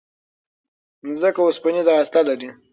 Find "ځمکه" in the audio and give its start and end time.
1.19-1.41